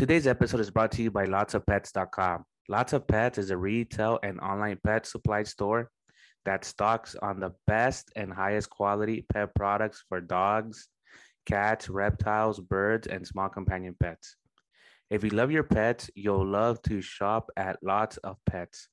Today's 0.00 0.26
episode 0.26 0.60
is 0.60 0.70
brought 0.70 0.92
to 0.92 1.02
you 1.02 1.10
by 1.10 1.26
lotsofpets.com. 1.26 2.44
Lots 2.70 2.94
of 2.94 3.06
Pets 3.06 3.36
is 3.36 3.50
a 3.50 3.56
retail 3.58 4.18
and 4.22 4.40
online 4.40 4.78
pet 4.82 5.04
supply 5.04 5.42
store 5.42 5.90
that 6.46 6.64
stocks 6.64 7.14
on 7.20 7.38
the 7.38 7.52
best 7.66 8.10
and 8.16 8.32
highest 8.32 8.70
quality 8.70 9.26
pet 9.30 9.54
products 9.54 10.02
for 10.08 10.22
dogs, 10.22 10.88
cats, 11.44 11.90
reptiles, 11.90 12.60
birds, 12.60 13.08
and 13.08 13.26
small 13.26 13.50
companion 13.50 13.94
pets. 14.02 14.36
If 15.10 15.22
you 15.22 15.28
love 15.28 15.50
your 15.50 15.64
pets, 15.64 16.10
you'll 16.14 16.46
love 16.46 16.80
to 16.84 17.02
shop 17.02 17.50
at 17.58 17.76
Lots 17.82 18.16
of 18.16 18.38
Pets. 18.46 18.88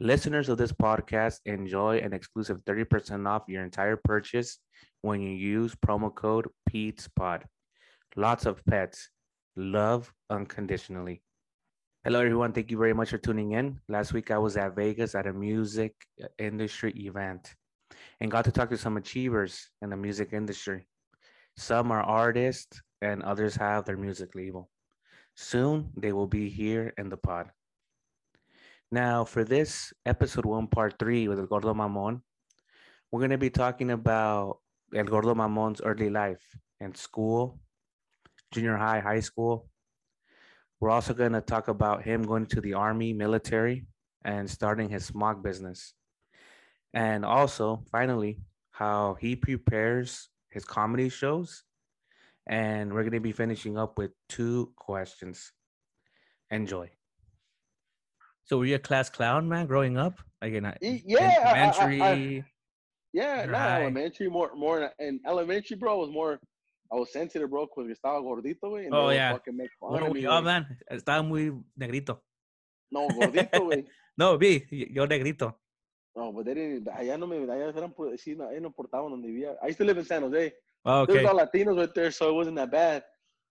Listeners 0.00 0.48
of 0.48 0.58
this 0.58 0.72
podcast 0.72 1.38
enjoy 1.46 1.98
an 1.98 2.12
exclusive 2.12 2.58
30% 2.64 3.28
off 3.28 3.44
your 3.46 3.62
entire 3.62 4.00
purchase 4.02 4.58
when 5.00 5.20
you 5.20 5.30
use 5.30 5.76
promo 5.76 6.12
code 6.12 6.48
PETESPOD. 6.68 7.42
Lots 8.16 8.46
of 8.46 8.66
pets. 8.66 9.10
Love 9.56 10.12
unconditionally. 10.30 11.22
Hello, 12.02 12.20
everyone. 12.20 12.52
Thank 12.52 12.72
you 12.72 12.76
very 12.76 12.92
much 12.92 13.10
for 13.10 13.18
tuning 13.18 13.52
in. 13.52 13.78
Last 13.88 14.12
week, 14.12 14.32
I 14.32 14.38
was 14.38 14.56
at 14.56 14.74
Vegas 14.74 15.14
at 15.14 15.28
a 15.28 15.32
music 15.32 15.94
industry 16.40 16.90
event 16.96 17.54
and 18.20 18.32
got 18.32 18.44
to 18.46 18.50
talk 18.50 18.68
to 18.70 18.76
some 18.76 18.96
achievers 18.96 19.70
in 19.80 19.90
the 19.90 19.96
music 19.96 20.32
industry. 20.32 20.88
Some 21.56 21.92
are 21.92 22.02
artists, 22.02 22.82
and 23.00 23.22
others 23.22 23.54
have 23.54 23.84
their 23.84 23.96
music 23.96 24.34
label. 24.34 24.70
Soon, 25.36 25.90
they 25.96 26.12
will 26.12 26.26
be 26.26 26.48
here 26.48 26.92
in 26.98 27.08
the 27.08 27.16
pod. 27.16 27.50
Now, 28.90 29.24
for 29.24 29.44
this 29.44 29.92
episode 30.04 30.46
one, 30.46 30.66
part 30.66 30.98
three 30.98 31.28
with 31.28 31.38
El 31.38 31.46
Gordo 31.46 31.72
Mamon, 31.74 32.22
we're 33.12 33.20
going 33.20 33.30
to 33.30 33.38
be 33.38 33.50
talking 33.50 33.92
about 33.92 34.58
El 34.92 35.04
Gordo 35.04 35.32
Mamon's 35.32 35.80
early 35.80 36.10
life 36.10 36.42
and 36.80 36.96
school, 36.96 37.60
junior 38.54 38.76
high, 38.76 39.00
high 39.00 39.20
school. 39.20 39.68
We're 40.80 40.90
also 40.90 41.12
going 41.12 41.32
to 41.32 41.40
talk 41.40 41.68
about 41.68 42.04
him 42.04 42.22
going 42.22 42.46
to 42.46 42.60
the 42.60 42.74
army, 42.74 43.12
military, 43.12 43.86
and 44.24 44.48
starting 44.48 44.88
his 44.88 45.04
smog 45.04 45.42
business. 45.42 45.94
And 46.92 47.24
also, 47.24 47.82
finally, 47.90 48.40
how 48.70 49.16
he 49.20 49.34
prepares 49.34 50.28
his 50.50 50.64
comedy 50.64 51.08
shows. 51.08 51.64
And 52.46 52.92
we're 52.92 53.02
going 53.02 53.12
to 53.12 53.20
be 53.20 53.32
finishing 53.32 53.76
up 53.76 53.98
with 53.98 54.12
two 54.28 54.72
questions. 54.76 55.52
Enjoy. 56.50 56.90
So 58.44 58.58
were 58.58 58.66
you 58.66 58.76
a 58.76 58.78
class 58.78 59.08
clown, 59.08 59.48
man, 59.48 59.66
growing 59.66 59.96
up? 59.96 60.20
Like 60.42 60.52
in, 60.52 60.66
a, 60.66 60.76
yeah, 60.80 61.38
elementary? 61.42 62.00
I, 62.02 62.06
I, 62.06 62.12
I, 62.12 62.44
yeah, 63.14 63.46
not 63.46 63.52
Right. 63.52 63.80
elementary, 63.82 64.28
more, 64.28 64.54
more 64.54 64.90
in 64.98 65.20
elementary, 65.26 65.76
bro. 65.76 65.98
Was 65.98 66.10
more, 66.10 66.38
I 66.92 66.96
was 66.96 67.10
sensitive, 67.12 67.50
bro, 67.50 67.66
because 67.66 67.90
estaba 67.90 68.20
gordito, 68.20 68.70
güey. 68.70 68.88
Oh, 68.92 69.10
yeah. 69.10 69.32
fucking 69.32 69.56
make 69.56 69.70
fun 69.80 70.02
of 70.02 70.12
me, 70.12 70.20
yo, 70.20 70.30
güey. 70.30 70.44
man, 70.44 70.78
estaba 70.90 71.22
muy 71.26 71.52
negrito. 71.76 72.22
No, 72.90 73.08
gordito, 73.18 73.58
güey. 73.60 73.84
No, 74.16 74.36
vi, 74.38 74.64
yo 74.70 75.06
negrito. 75.06 75.56
No, 76.16 76.32
but 76.32 76.44
they 76.44 76.54
didn't. 76.54 76.86
Allá 76.88 77.18
no 77.18 77.26
me, 77.26 77.38
allá 77.38 77.72
eran, 77.76 77.92
sí, 78.16 78.36
no, 78.36 78.48
no 78.50 78.68
importaban 78.68 79.10
donde 79.10 79.26
vivía. 79.26 79.56
I 79.62 79.66
used 79.68 79.78
to 79.78 79.84
live 79.84 79.98
in 79.98 80.04
San 80.04 80.22
Jose. 80.22 80.52
Oh, 80.84 81.04
There's 81.06 81.18
okay. 81.18 81.26
all 81.26 81.38
Latinos 81.40 81.76
right 81.76 81.92
there, 81.94 82.10
so 82.12 82.28
it 82.30 82.34
wasn't 82.34 82.56
that 82.56 82.70
bad. 82.70 83.02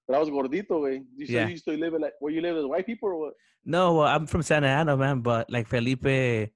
But 0.07 0.15
I 0.15 0.19
was 0.19 0.29
gordito, 0.29 0.79
güey. 0.79 1.03
You 1.17 1.25
said 1.25 1.33
Yeah. 1.33 1.45
you 1.47 1.51
used 1.53 1.65
to 1.65 1.71
live 1.75 1.93
in 1.95 2.01
like 2.01 2.13
where 2.19 2.31
you 2.31 2.39
live 2.41 2.55
as 2.57 2.65
white 2.65 2.85
people 2.85 3.09
or 3.09 3.17
what? 3.19 3.33
No, 3.65 3.95
well, 3.95 4.07
I'm 4.07 4.27
from 4.27 4.43
Santa 4.43 4.67
Ana, 4.67 4.95
man, 4.95 5.21
but 5.21 5.49
like 5.49 5.67
Felipe, 5.67 6.51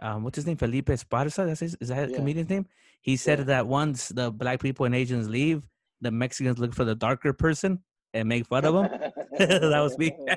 um, 0.00 0.24
what's 0.24 0.36
his 0.36 0.46
name? 0.46 0.56
Felipe 0.56 0.86
Esparza. 0.86 1.46
That's 1.46 1.60
his, 1.60 1.76
is 1.80 1.88
that 1.88 2.10
Yeah. 2.10 2.16
comedian's 2.16 2.48
name? 2.50 2.66
He 3.02 3.16
said 3.16 3.38
Yeah. 3.40 3.44
that 3.46 3.66
once 3.68 4.08
the 4.08 4.30
black 4.32 4.60
people 4.60 4.86
and 4.86 4.94
Asians 4.94 5.28
leave, 5.28 5.62
the 6.00 6.10
Mexicans 6.10 6.58
look 6.58 6.74
for 6.74 6.84
the 6.84 6.94
darker 6.94 7.32
person 7.32 7.82
and 8.14 8.28
make 8.28 8.46
fun 8.46 8.64
of 8.64 8.74
him. 8.74 9.12
that 9.38 9.80
was 9.80 9.96
me. 9.98 10.12
yeah, 10.28 10.36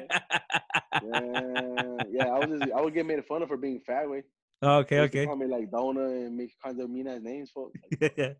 yeah. 2.09 2.27
I 2.27 2.45
was 2.45 2.59
just, 2.59 2.73
I 2.73 2.81
would 2.81 2.93
get 2.93 3.05
made 3.05 3.23
fun 3.25 3.41
of 3.41 3.47
for 3.47 3.57
being 3.57 3.79
fat, 3.79 4.09
way. 4.09 4.23
okay, 4.63 4.95
They 4.95 5.01
used 5.01 5.13
to 5.13 5.19
okay. 5.19 5.25
Call 5.25 5.35
me 5.35 5.47
like 5.47 5.71
Dona 5.71 6.05
and 6.05 6.37
make 6.37 6.53
kinds 6.63 6.79
of 6.79 6.89
mean 6.89 7.07
ass 7.07 7.21
names, 7.21 7.51
folks. 7.51 7.79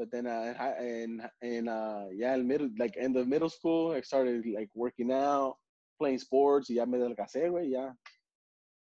But 0.00 0.10
then, 0.10 0.26
uh, 0.26 0.54
and 0.80 1.28
and 1.42 1.68
uh, 1.68 2.04
yeah, 2.10 2.34
in 2.34 2.48
middle, 2.48 2.70
like 2.78 2.96
in 2.96 3.12
the 3.12 3.22
middle 3.22 3.50
school, 3.50 3.92
I 3.92 4.00
started 4.00 4.46
like 4.46 4.70
working 4.74 5.12
out, 5.12 5.56
playing 5.98 6.20
sports. 6.20 6.70
Y 6.70 6.76
ya 6.76 6.86
me 6.86 6.96
delgacé, 6.96 7.50
güey. 7.50 7.72
Ya, 7.72 7.92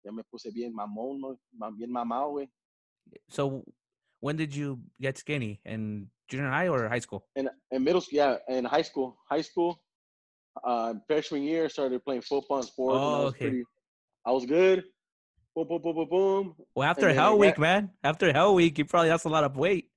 ya 0.03 0.11
me 0.11 0.23
puse 0.29 0.51
bien 0.53 0.75
mamón, 0.75 1.37
bien 1.77 1.89
mamado, 1.89 2.33
güey. 2.33 2.49
so, 3.29 3.63
when 4.19 4.35
did 4.35 4.53
you 4.53 4.81
get 4.99 5.17
skinny? 5.17 5.61
In 5.63 6.09
junior 6.27 6.49
high 6.49 6.67
or 6.67 6.87
high 6.89 6.99
school? 6.99 7.25
In 7.35 7.49
in 7.71 7.83
middle 7.83 8.01
school, 8.01 8.17
yeah, 8.17 8.37
in 8.47 8.65
high 8.65 8.81
school, 8.81 9.17
high 9.29 9.41
school, 9.41 9.81
uh, 10.63 10.93
freshman 11.07 11.43
year, 11.43 11.69
started 11.69 12.03
playing 12.03 12.21
football 12.21 12.57
and 12.57 12.65
sports. 12.67 12.95
and 12.97 13.03
I 13.03 13.17
Oh, 13.17 13.23
was 13.25 13.33
okay. 13.33 13.39
pretty, 13.45 13.63
I 14.25 14.31
was 14.31 14.45
good. 14.45 14.83
Boom, 15.55 15.67
boom, 15.69 15.81
boom, 15.81 15.95
boom, 15.95 16.09
boom. 16.09 16.55
Well, 16.75 16.87
after 16.89 17.07
I 17.09 17.13
Hell 17.13 17.31
got- 17.31 17.39
Week, 17.39 17.57
man. 17.59 17.91
After 18.03 18.31
Hell 18.33 18.55
Week, 18.55 18.77
you 18.77 18.85
probably 18.85 19.09
lost 19.09 19.25
a 19.25 19.29
lot 19.29 19.43
of 19.45 19.55
weight. 19.55 19.89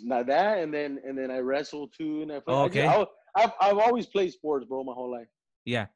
Not 0.00 0.26
that, 0.26 0.58
and 0.58 0.72
then 0.72 1.00
and 1.04 1.16
then 1.18 1.30
I 1.30 1.38
wrestled 1.38 1.92
too, 1.96 2.22
and 2.22 2.30
I 2.32 2.38
played. 2.40 2.54
Oh, 2.54 2.64
okay. 2.66 2.86
I, 2.86 3.06
have 3.40 3.52
I've 3.60 3.78
always 3.78 4.06
played 4.06 4.32
sports, 4.32 4.64
bro, 4.66 4.84
my 4.84 4.92
whole 4.92 5.10
life. 5.10 5.26
Yeah. 5.64 5.86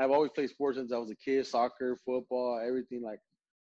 I've 0.00 0.10
always 0.10 0.30
played 0.34 0.50
sports 0.50 0.76
since 0.78 0.92
I 0.92 0.98
was 0.98 1.10
a 1.10 1.16
kid, 1.16 1.46
soccer, 1.46 1.98
football, 2.04 2.60
everything. 2.64 3.02
Like 3.02 3.20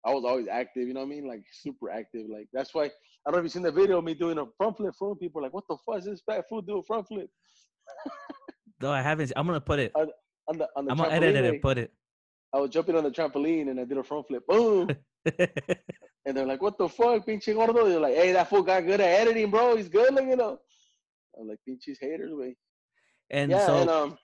I 0.05 0.13
was 0.13 0.23
always 0.25 0.47
active, 0.47 0.87
you 0.87 0.93
know 0.93 1.01
what 1.01 1.07
I 1.07 1.09
mean? 1.09 1.27
Like 1.27 1.43
super 1.51 1.89
active. 1.89 2.27
Like 2.29 2.47
that's 2.53 2.73
why 2.73 2.89
I 3.25 3.29
don't 3.29 3.33
know 3.33 3.39
if 3.39 3.43
you've 3.43 3.51
seen 3.53 3.61
the 3.61 3.71
video 3.71 3.99
of 3.99 4.03
me 4.03 4.13
doing 4.13 4.37
a 4.39 4.45
front 4.57 4.77
flip. 4.77 4.93
Fool, 4.97 5.15
people 5.15 5.41
are 5.41 5.43
like, 5.43 5.53
what 5.53 5.65
the 5.69 5.77
fuck 5.85 5.99
is 5.99 6.05
this 6.05 6.21
fat 6.25 6.45
fool 6.49 6.61
do 6.61 6.79
a 6.79 6.83
front 6.83 7.07
flip 7.07 7.29
no, 8.81 8.91
I 8.91 9.01
haven't. 9.01 9.31
I'm 9.35 9.45
gonna 9.45 9.61
put 9.61 9.79
it. 9.79 9.91
on 9.95 10.07
the 10.57 10.67
on 10.75 10.85
the 10.85 10.91
I'm 10.91 10.97
gonna 10.97 11.13
edit 11.13 11.35
it 11.35 11.45
and 11.45 11.61
put 11.61 11.77
it. 11.77 11.93
I 12.53 12.59
was 12.59 12.69
jumping 12.69 12.95
on 12.95 13.03
the 13.03 13.11
trampoline 13.11 13.69
and 13.69 13.79
I 13.79 13.85
did 13.85 13.97
a 13.97 14.03
front 14.03 14.27
flip. 14.27 14.45
Boom. 14.47 14.89
and 15.39 16.35
they're 16.35 16.45
like, 16.45 16.61
what 16.61 16.77
the 16.77 16.89
fuck, 16.89 17.25
pinche 17.25 17.53
gordo? 17.53 17.87
They're 17.87 17.99
like, 17.99 18.15
hey, 18.15 18.33
that 18.33 18.49
fool 18.49 18.63
got 18.63 18.85
good 18.85 18.99
at 18.99 19.21
editing, 19.21 19.49
bro. 19.49 19.77
He's 19.77 19.87
good 19.87 20.13
looking 20.13 20.41
up. 20.41 20.61
I'm 21.39 21.47
like, 21.47 21.59
pinches 21.65 21.97
haters, 22.01 22.31
way. 22.33 22.57
and 23.29 23.51
yeah, 23.51 23.65
so, 23.65 23.77
and 23.77 23.89
um, 23.89 24.17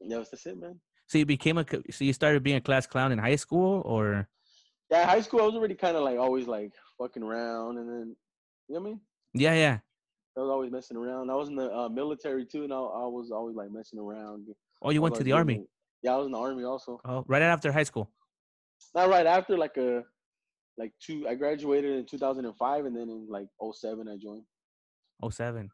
yeah, 0.00 0.18
that's 0.18 0.44
it, 0.44 0.60
man. 0.60 0.78
so 1.06 1.16
you 1.16 1.24
became 1.24 1.56
a. 1.56 1.64
So 1.90 2.04
you 2.04 2.12
started 2.12 2.42
being 2.42 2.56
a 2.56 2.60
class 2.60 2.86
clown 2.86 3.12
in 3.12 3.18
high 3.18 3.36
school, 3.36 3.82
or 3.86 4.28
Yeah, 4.90 5.06
high 5.06 5.22
school, 5.22 5.40
I 5.40 5.44
was 5.44 5.54
already 5.54 5.74
kind 5.74 5.96
of 5.96 6.02
like 6.02 6.18
always 6.18 6.46
like 6.46 6.72
fucking 6.98 7.22
around, 7.22 7.78
and 7.78 7.88
then 7.88 8.16
you 8.70 8.76
know 8.76 8.80
what 8.82 8.86
I 8.86 8.90
mean. 8.92 9.00
yeah, 9.34 9.54
yeah. 9.54 9.78
I 10.36 10.40
was 10.40 10.50
always 10.50 10.70
messing 10.70 10.96
around. 10.96 11.28
I 11.28 11.34
was 11.34 11.48
in 11.48 11.56
the 11.56 11.70
uh, 11.74 11.88
military 11.88 12.46
too, 12.46 12.62
and 12.62 12.72
I, 12.72 12.76
I 12.76 13.06
was 13.06 13.30
always 13.32 13.56
like 13.56 13.70
messing 13.72 13.98
around. 13.98 14.46
Oh, 14.80 14.90
you 14.90 15.02
went 15.02 15.12
was 15.12 15.18
to 15.18 15.24
the 15.24 15.32
army. 15.32 15.54
it- 15.56 15.68
Yeah, 16.04 16.14
I 16.14 16.16
was 16.18 16.26
in 16.26 16.32
the 16.32 16.38
army 16.38 16.62
also. 16.64 17.00
Oh, 17.04 17.24
right 17.26 17.42
after 17.42 17.72
high 17.72 17.82
school. 17.82 18.08
Not 18.94 19.08
right 19.10 19.26
after, 19.26 19.58
like 19.58 19.76
a, 19.76 20.04
like 20.78 20.92
two. 21.04 21.26
I 21.28 21.34
graduated 21.34 21.98
in 21.98 22.06
2005, 22.06 22.84
and 22.86 22.96
then 22.96 23.08
in 23.10 23.26
like 23.28 23.48
07 23.60 24.08
I 24.08 24.16
joined. 24.16 24.44
Oh 25.22 25.30
seven. 25.30 25.68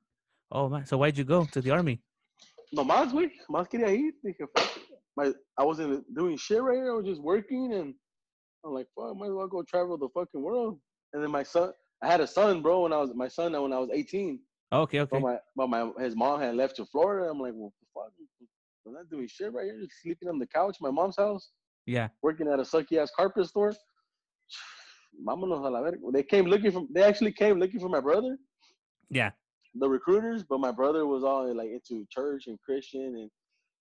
Oh 0.50 0.68
man. 0.70 0.86
So 0.86 0.96
why'd 0.96 1.18
you 1.18 1.24
go 1.24 1.44
to 1.44 1.60
the 1.60 1.70
army? 1.70 2.00
No 2.72 2.82
más, 2.82 3.12
güey. 3.12 3.30
Más 3.50 3.68
quería 3.68 3.90
ir. 3.94 4.12
Dije. 4.24 4.46
My, 5.18 5.32
I 5.58 5.64
wasn't 5.64 6.02
doing 6.14 6.36
shit 6.38 6.62
right 6.62 6.76
here. 6.76 6.92
I 6.92 6.96
was 6.96 7.06
just 7.06 7.22
working, 7.22 7.72
and 7.74 7.94
I'm 8.64 8.72
like, 8.72 8.86
fuck, 8.96 9.14
might 9.16 9.26
as 9.28 9.32
well 9.32 9.46
go 9.48 9.62
travel 9.62 9.96
the 9.98 10.08
fucking 10.14 10.42
world. 10.42 10.78
And 11.12 11.22
then 11.22 11.30
my 11.30 11.42
son, 11.42 11.72
I 12.02 12.06
had 12.08 12.20
a 12.20 12.26
son, 12.26 12.62
bro. 12.62 12.82
When 12.82 12.92
I 12.92 12.98
was 12.98 13.10
my 13.14 13.28
son, 13.28 13.52
when 13.60 13.72
I 13.72 13.78
was 13.78 13.90
18. 13.92 14.38
Oh, 14.72 14.80
okay, 14.82 15.00
okay. 15.00 15.10
But 15.12 15.22
my, 15.22 15.36
but 15.54 15.68
my, 15.68 15.90
his 16.02 16.16
mom 16.16 16.40
had 16.40 16.54
left 16.56 16.76
to 16.76 16.84
Florida. 16.86 17.30
I'm 17.30 17.38
like, 17.40 17.52
well, 17.54 17.72
fuck, 17.94 18.12
I'm 18.86 18.92
not 18.94 19.08
doing 19.10 19.28
shit 19.28 19.52
right 19.52 19.64
here. 19.64 19.78
Just 19.80 20.02
sleeping 20.02 20.28
on 20.28 20.38
the 20.38 20.46
couch, 20.46 20.76
my 20.80 20.90
mom's 20.90 21.16
house, 21.16 21.50
Yeah. 21.86 22.08
working 22.22 22.48
at 22.48 22.58
a 22.58 22.62
sucky 22.62 22.98
ass 22.98 23.10
carpet 23.16 23.46
store. 23.46 23.72
Vámonos 25.26 25.64
a 25.64 25.70
la 25.70 25.82
verga. 25.82 25.98
They 26.12 26.22
came 26.22 26.46
looking 26.46 26.72
for. 26.72 26.84
They 26.92 27.02
actually 27.02 27.32
came 27.32 27.58
looking 27.58 27.80
for 27.80 27.88
my 27.88 28.00
brother, 28.00 28.36
Yeah. 29.08 29.30
the 29.74 29.88
recruiters. 29.88 30.42
But 30.44 30.60
my 30.60 30.72
brother 30.72 31.06
was 31.06 31.24
all 31.24 31.52
like 31.54 31.70
into 31.70 32.04
church 32.10 32.48
and 32.48 32.58
Christian, 32.60 33.00
and 33.16 33.30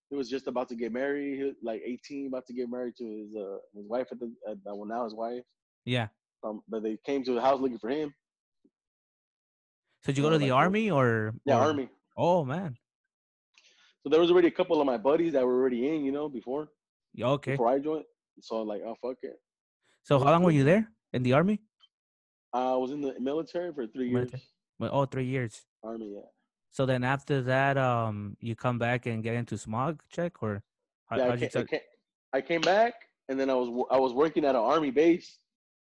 he 0.09 0.15
was 0.15 0.29
just 0.29 0.47
about 0.47 0.69
to 0.69 0.75
get 0.75 0.93
married. 0.93 1.37
He 1.37 1.43
was 1.43 1.55
like 1.63 1.81
18, 1.85 2.27
about 2.27 2.45
to 2.47 2.53
get 2.53 2.69
married 2.69 2.95
to 2.97 3.03
his 3.05 3.35
uh, 3.35 3.57
his 3.75 3.85
wife 3.87 4.07
at 4.11 4.19
the 4.19 4.31
at, 4.49 4.57
well 4.65 4.85
now 4.85 5.03
his 5.03 5.13
wife. 5.15 5.41
Yeah. 5.83 6.07
Um, 6.45 6.61
but 6.69 6.83
they 6.83 6.97
came 7.05 7.23
to 7.23 7.33
the 7.33 7.41
house 7.41 7.59
looking 7.59 7.79
for 7.79 7.89
him. 7.89 8.13
So 10.03 10.11
did 10.11 10.17
you 10.17 10.23
go 10.23 10.29
to 10.29 10.37
the 10.37 10.51
like, 10.51 10.63
army 10.63 10.91
or? 10.91 11.33
Yeah, 11.45 11.57
or- 11.57 11.67
army. 11.67 11.89
Oh 12.15 12.45
man. 12.45 12.77
So 14.03 14.09
there 14.09 14.19
was 14.19 14.29
already 14.29 14.49
a 14.49 14.51
couple 14.51 14.79
of 14.79 14.85
my 14.85 14.97
buddies 14.97 15.33
that 15.33 15.43
were 15.43 15.55
already 15.55 15.89
in, 15.89 16.05
you 16.05 16.11
know, 16.11 16.29
before 16.29 16.69
Yeah, 17.15 17.29
Okay. 17.29 17.53
before 17.53 17.69
I 17.69 17.79
joined. 17.79 18.05
So 18.39 18.57
I'm 18.57 18.67
like, 18.67 18.83
oh 18.85 18.95
fuck 19.01 19.17
it. 19.23 19.39
So 20.03 20.19
how 20.19 20.29
long 20.31 20.43
were 20.43 20.51
you 20.51 20.63
there 20.63 20.87
in 21.13 21.23
the 21.23 21.33
army? 21.33 21.59
I 22.53 22.75
was 22.75 22.91
in 22.91 23.01
the 23.01 23.19
military 23.19 23.73
for 23.73 23.87
three 23.87 24.09
years. 24.09 24.31
Well, 24.77 24.91
oh, 24.93 25.05
three 25.05 25.25
years. 25.25 25.65
Army, 25.83 26.13
yeah. 26.15 26.27
So 26.69 26.85
then 26.85 27.03
after 27.03 27.41
that, 27.43 27.77
um, 27.77 28.37
you 28.39 28.55
come 28.55 28.77
back 28.77 29.05
and 29.07 29.23
get 29.23 29.33
into 29.35 29.57
smog 29.57 30.01
check 30.11 30.43
or? 30.43 30.61
How, 31.07 31.17
yeah, 31.17 31.25
I, 31.25 31.33
you 31.35 31.47
came, 31.47 31.49
I, 31.55 31.63
came, 31.63 31.79
I 32.33 32.41
came 32.41 32.61
back 32.61 32.93
and 33.29 33.39
then 33.39 33.49
I 33.49 33.53
was 33.55 33.87
I 33.89 33.97
was 33.97 34.13
working 34.13 34.43
at 34.45 34.55
an 34.55 34.61
army 34.61 34.91
base, 34.91 35.39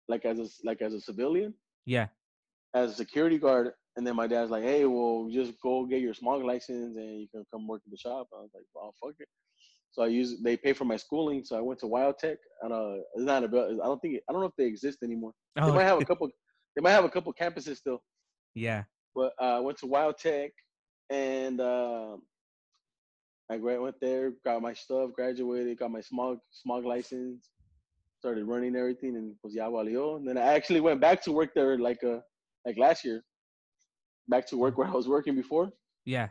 like 0.07 0.25
as 0.25 0.39
a 0.39 0.47
like 0.63 0.81
as 0.81 0.93
a 0.93 1.01
civilian, 1.01 1.53
Yeah. 1.85 2.07
as 2.73 2.91
a 2.91 2.95
security 2.95 3.37
guard. 3.37 3.71
And 3.97 4.05
then 4.05 4.15
my 4.17 4.27
dad's 4.27 4.51
like, 4.51 4.63
hey, 4.63 4.83
well, 4.85 5.29
just 5.31 5.53
go 5.61 5.85
get 5.85 6.01
your 6.01 6.13
smog 6.13 6.43
license 6.43 6.97
and 6.97 7.21
you 7.21 7.27
can 7.33 7.45
come 7.51 7.65
work 7.65 7.81
at 7.85 7.91
the 7.91 7.97
shop. 7.97 8.27
I 8.33 8.41
was 8.41 8.49
like, 8.53 8.65
well, 8.75 8.93
fuck 9.01 9.15
it. 9.19 9.27
So 9.91 10.03
I 10.03 10.07
use 10.07 10.41
they 10.43 10.57
pay 10.57 10.73
for 10.73 10.83
my 10.83 10.97
schooling. 10.97 11.45
So 11.45 11.57
I 11.57 11.61
went 11.61 11.79
to 11.79 11.85
WyoTech. 11.85 12.35
And 12.61 12.73
uh, 12.73 12.95
it's 13.15 13.23
not 13.23 13.45
about. 13.45 13.71
I 13.71 13.85
don't 13.85 14.01
think 14.01 14.19
I 14.29 14.33
don't 14.33 14.41
know 14.41 14.47
if 14.47 14.55
they 14.57 14.65
exist 14.65 14.97
anymore. 15.03 15.31
Oh, 15.57 15.67
They 15.67 15.71
might 15.77 15.83
have 15.85 16.01
a 16.01 16.05
couple. 16.11 16.29
They 16.75 16.81
might 16.81 16.91
have 16.91 17.05
a 17.05 17.09
couple 17.09 17.33
campuses 17.33 17.77
still. 17.77 18.01
yeah. 18.53 18.83
But 19.15 19.31
uh, 19.41 19.55
I 19.57 19.59
went 19.61 19.77
to 19.77 19.85
WyoTech, 19.87 20.49
and 21.09 21.61
uh, 21.61 22.17
I 23.49 23.55
went 23.57 23.95
there, 24.01 24.33
got 24.43 24.61
my 24.61 24.73
stuff, 24.73 25.11
graduated, 25.13 25.77
got 25.79 25.91
my 25.91 26.01
smog 26.01 26.39
smog 26.51 26.83
license, 26.83 27.49
started 28.25 28.45
running 28.45 28.75
everything, 28.75 29.13
and 29.19 29.35
was 29.43 29.53
ya 29.53 29.69
valió. 29.69 30.03
And 30.17 30.27
then 30.27 30.37
I 30.37 30.47
actually 30.57 30.81
went 30.87 30.99
back 30.99 31.21
to 31.25 31.31
work 31.31 31.51
there 31.53 31.77
like 31.77 32.01
uh 32.03 32.19
like 32.65 32.77
last 32.85 32.99
year, 33.07 33.19
back 34.33 34.47
to 34.47 34.57
work 34.57 34.73
where 34.77 34.87
I 34.87 34.95
was 35.01 35.07
working 35.07 35.35
before, 35.35 35.67
Yeah. 36.05 36.29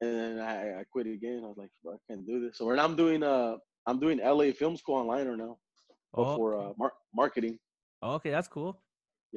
and 0.00 0.12
then 0.20 0.34
I, 0.52 0.80
I 0.80 0.82
quit 0.92 1.06
again. 1.06 1.40
I 1.44 1.48
was 1.52 1.58
like, 1.64 1.72
I 1.86 1.98
can't 2.08 2.26
do 2.26 2.36
this. 2.42 2.56
So 2.58 2.70
now 2.70 2.84
I'm 2.88 2.96
doing 2.96 3.22
uh 3.22 3.56
I'm 3.86 3.98
doing 4.04 4.18
LA 4.38 4.48
Film 4.60 4.74
School 4.80 4.96
online 5.02 5.26
right 5.28 5.42
now, 5.46 5.54
Oh, 6.14 6.36
for 6.38 6.48
uh 6.60 6.72
mar- 6.78 6.98
marketing. 7.22 7.58
okay, 8.16 8.30
that's 8.30 8.48
cool. 8.56 8.72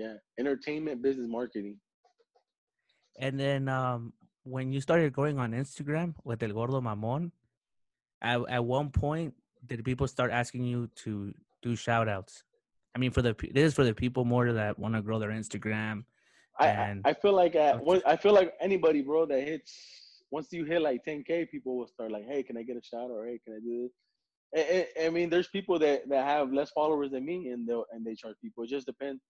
Yeah, 0.02 0.14
entertainment 0.40 1.02
business 1.02 1.28
marketing. 1.28 1.76
And 3.20 3.38
then 3.44 3.68
um, 3.68 4.14
when 4.44 4.72
you 4.72 4.80
started 4.80 5.12
going 5.12 5.40
on 5.44 5.52
Instagram 5.64 6.14
with 6.24 6.42
El 6.44 6.54
Gordo 6.54 6.80
Mamon, 6.80 7.32
at, 8.22 8.40
at 8.58 8.64
one 8.64 8.90
point, 8.92 9.34
did 9.66 9.84
people 9.84 10.08
start 10.08 10.30
asking 10.32 10.64
you 10.72 10.88
to 11.04 11.34
do 11.62 11.76
shout 11.76 12.08
outs? 12.08 12.44
I 12.96 13.00
mean, 13.00 13.12
for 13.12 13.22
the 13.22 13.36
this 13.54 13.66
is 13.70 13.74
for 13.74 13.84
the 13.84 13.94
people 13.94 14.26
more 14.26 14.52
that 14.52 14.80
want 14.80 14.96
to 14.96 15.02
grow 15.02 15.20
their 15.20 15.30
Instagram. 15.30 16.04
I, 16.60 16.68
I 16.68 16.96
I 17.06 17.14
feel 17.14 17.34
like 17.34 17.56
at 17.56 17.82
I 18.06 18.16
feel 18.16 18.34
like 18.34 18.54
anybody, 18.60 19.02
bro, 19.02 19.26
that 19.28 19.42
hits 19.42 19.98
once 20.32 20.48
you 20.52 20.66
hit 20.66 20.82
like 20.82 21.06
10k, 21.06 21.50
people 21.50 21.78
will 21.78 21.88
start 21.88 22.12
like, 22.12 22.26
hey, 22.28 22.44
can 22.44 22.58
I 22.58 22.64
get 22.64 22.76
a 22.76 22.84
shout 22.84 23.10
or 23.10 23.26
hey, 23.26 23.40
can 23.46 23.56
I 23.56 23.60
do 23.60 23.84
this? 23.84 23.92
I, 24.56 25.04
I, 25.04 25.06
I 25.08 25.10
mean, 25.10 25.30
there's 25.30 25.48
people 25.48 25.78
that, 25.80 26.08
that 26.10 26.26
have 26.26 26.54
less 26.54 26.72
followers 26.72 27.12
than 27.12 27.26
me, 27.26 27.50
and 27.50 27.68
they 27.68 27.74
and 27.92 28.06
they 28.06 28.16
charge 28.16 28.36
people. 28.42 28.64
It 28.64 28.70
just 28.70 28.88
depends. 28.88 29.22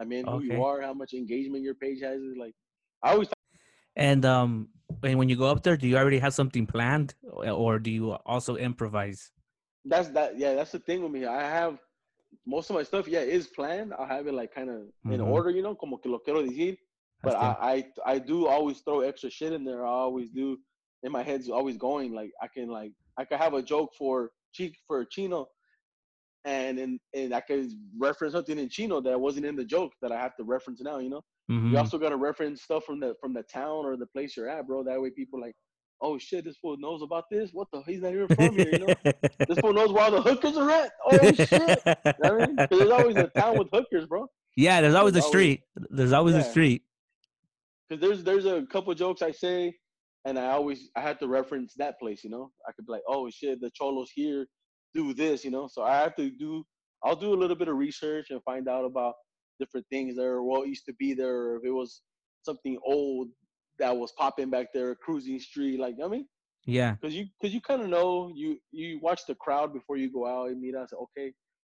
I 0.00 0.04
mean, 0.04 0.26
who 0.26 0.36
Okay. 0.36 0.54
you 0.54 0.62
are, 0.62 0.82
how 0.82 0.92
much 0.92 1.14
engagement 1.14 1.64
your 1.64 1.74
page 1.74 2.00
has. 2.02 2.20
Is 2.20 2.36
like, 2.38 2.54
I 3.02 3.12
always 3.12 3.28
And 3.96 4.24
um, 4.24 4.68
and 5.02 5.18
when 5.18 5.28
you 5.28 5.36
go 5.36 5.46
up 5.46 5.62
there, 5.62 5.76
do 5.76 5.88
you 5.88 5.96
already 5.96 6.18
have 6.18 6.34
something 6.34 6.66
planned, 6.66 7.14
or 7.22 7.78
do 7.78 7.90
you 7.90 8.12
also 8.26 8.56
improvise? 8.56 9.32
That's 9.86 10.08
that. 10.10 10.38
Yeah, 10.38 10.54
that's 10.54 10.72
the 10.72 10.78
thing 10.80 11.02
with 11.02 11.12
me. 11.12 11.24
I 11.26 11.42
have 11.42 11.78
most 12.46 12.70
of 12.70 12.76
my 12.76 12.82
stuff. 12.82 13.08
Yeah, 13.08 13.20
is 13.20 13.46
planned. 13.46 13.92
I 13.94 14.06
have 14.06 14.26
it 14.26 14.34
like 14.34 14.54
kind 14.54 14.70
of 14.70 14.82
in 15.10 15.20
Mhm. 15.20 15.26
order, 15.28 15.50
you 15.50 15.62
know, 15.62 15.74
como 15.74 15.96
que 15.96 16.10
lo 16.10 16.18
quiero 16.18 16.42
decir. 16.42 16.76
but 17.22 17.34
I, 17.34 17.56
I 18.06 18.14
I 18.14 18.18
do 18.18 18.46
always 18.46 18.80
throw 18.80 19.00
extra 19.00 19.30
shit 19.30 19.52
in 19.52 19.64
there. 19.64 19.84
I 19.86 19.90
always 19.90 20.30
do. 20.30 20.58
In 21.02 21.12
my 21.12 21.22
head's 21.22 21.48
always 21.48 21.76
going. 21.76 22.12
Like 22.12 22.32
I 22.42 22.48
can 22.48 22.68
like 22.68 22.92
I 23.18 23.24
could 23.24 23.38
have 23.38 23.54
a 23.54 23.62
joke 23.62 23.90
for 23.98 24.30
cheek 24.52 24.76
for 24.86 25.04
Chino, 25.04 25.46
and 26.44 26.78
and 26.78 27.00
and 27.14 27.34
I 27.34 27.40
could 27.40 27.70
reference 27.98 28.32
something 28.34 28.58
in 28.58 28.68
Chino 28.68 29.00
that 29.00 29.20
wasn't 29.20 29.46
in 29.46 29.56
the 29.56 29.64
joke 29.64 29.92
that 30.02 30.12
I 30.12 30.20
have 30.20 30.36
to 30.36 30.44
reference 30.44 30.80
now. 30.80 30.98
You 30.98 31.10
know. 31.10 31.22
Mhm. 31.50 31.70
You 31.70 31.78
also 31.78 31.98
gotta 31.98 32.16
reference 32.16 32.62
stuff 32.62 32.84
from 32.84 32.98
the 33.00 33.14
from 33.20 33.32
the 33.32 33.42
town 33.44 33.84
or 33.84 33.96
the 33.96 34.06
place 34.06 34.36
you're 34.36 34.48
at, 34.48 34.66
bro. 34.66 34.82
That 34.82 35.00
way 35.00 35.10
people 35.10 35.40
like, 35.40 35.54
oh 36.00 36.18
shit, 36.18 36.44
this 36.44 36.56
fool 36.56 36.76
knows 36.78 37.02
about 37.02 37.24
this. 37.30 37.50
What 37.52 37.68
the? 37.72 37.82
He's 37.82 38.00
not 38.02 38.12
even 38.12 38.28
from 38.28 38.54
here. 38.54 38.68
You 38.72 38.86
know. 38.86 38.94
this 39.48 39.58
fool 39.60 39.72
knows 39.72 39.92
where 39.92 40.04
all 40.04 40.10
the 40.10 40.22
hookers 40.22 40.56
are 40.56 40.70
at. 40.70 40.90
Oh 41.10 41.32
shit. 41.32 41.50
You 41.50 42.12
know 42.22 42.38
I 42.38 42.46
mean? 42.46 42.56
'Cause 42.56 42.68
there's 42.78 42.90
always 42.90 43.16
a 43.16 43.28
town 43.28 43.58
with 43.58 43.68
hookers, 43.72 44.06
bro. 44.06 44.26
yeah, 44.56 44.80
there's 44.80 44.94
always 44.94 45.12
a 45.12 45.14
There's 45.14 45.24
always- 45.24 45.30
street. 45.30 45.60
There's 45.90 46.12
always 46.12 46.34
a 46.34 46.42
street. 46.44 46.82
because 47.88 48.00
there's 48.00 48.24
there's 48.24 48.44
a 48.46 48.66
couple 48.66 48.92
jokes 48.94 49.22
I 49.22 49.30
say, 49.32 49.74
and 50.24 50.38
I 50.38 50.48
always 50.50 50.90
I 50.96 51.00
have 51.00 51.18
to 51.20 51.28
reference 51.28 51.74
that 51.76 51.98
place. 51.98 52.22
You 52.24 52.30
know, 52.30 52.50
I 52.68 52.72
could 52.72 52.86
be 52.86 52.92
like, 52.92 53.02
oh 53.08 53.30
shit, 53.30 53.60
the 53.60 53.70
cholos 53.70 54.10
here 54.14 54.46
do 54.94 55.14
this. 55.14 55.44
You 55.44 55.50
know, 55.50 55.68
so 55.68 55.82
I 55.82 55.96
have 55.98 56.14
to 56.16 56.30
do. 56.30 56.64
I'll 57.04 57.16
do 57.16 57.32
a 57.34 57.38
little 57.42 57.56
bit 57.56 57.68
of 57.68 57.76
research 57.76 58.30
and 58.30 58.42
find 58.42 58.68
out 58.68 58.84
about 58.84 59.14
different 59.60 59.86
things 59.90 60.16
there, 60.16 60.42
what 60.42 60.66
used 60.68 60.84
to 60.86 60.94
be 60.98 61.14
there, 61.14 61.36
or 61.36 61.56
if 61.56 61.64
it 61.64 61.70
was 61.70 62.02
something 62.42 62.78
old 62.84 63.28
that 63.78 63.96
was 63.96 64.12
popping 64.12 64.50
back 64.50 64.68
there, 64.72 64.94
cruising 64.94 65.38
street. 65.38 65.78
Like 65.80 65.96
I 66.04 66.08
mean, 66.08 66.26
Yeah. 66.66 66.96
because 67.00 67.14
you 67.14 67.26
because 67.40 67.54
you 67.54 67.60
kind 67.60 67.82
of 67.82 67.88
know 67.88 68.32
you 68.34 68.58
you 68.72 68.98
watch 69.00 69.22
the 69.26 69.34
crowd 69.34 69.72
before 69.72 69.96
you 69.96 70.10
go 70.12 70.26
out 70.26 70.50
and 70.50 70.60
meet 70.60 70.74
us. 70.74 70.90
Okay, 70.92 71.32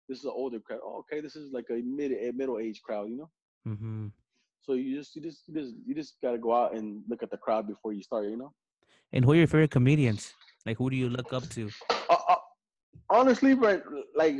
this 0.08 0.18
is 0.18 0.24
an 0.24 0.32
older 0.34 0.60
crowd. 0.60 0.80
Oh, 0.84 0.98
okay, 1.00 1.20
this 1.20 1.36
is 1.36 1.52
like 1.52 1.66
a 1.70 1.80
mid 1.84 2.12
a 2.12 2.32
middle 2.32 2.58
age 2.58 2.80
crowd. 2.82 3.08
You 3.10 3.18
know. 3.18 3.30
hmm 3.64 4.06
So 4.62 4.74
you 4.74 4.96
just 4.98 5.14
you 5.16 5.22
just 5.22 5.40
you 5.48 5.54
just 5.54 5.74
you 5.86 5.94
just 5.94 6.14
gotta 6.22 6.38
go 6.38 6.54
out 6.54 6.74
and 6.74 7.02
look 7.08 7.22
at 7.22 7.30
the 7.30 7.38
crowd 7.38 7.66
before 7.68 7.92
you 7.92 8.02
start, 8.02 8.26
you 8.28 8.36
know. 8.36 8.52
And 9.12 9.24
who 9.24 9.32
are 9.32 9.36
your 9.36 9.46
favorite 9.46 9.70
comedians? 9.70 10.32
Like, 10.64 10.78
who 10.78 10.88
do 10.90 10.96
you 10.96 11.08
look 11.08 11.32
up 11.32 11.48
to? 11.50 11.68
Uh, 12.08 12.16
uh, 12.28 12.36
honestly, 13.10 13.54
but 13.54 13.82
like 14.14 14.36